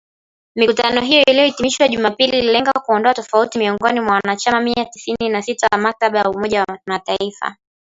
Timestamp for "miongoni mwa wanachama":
3.59-4.61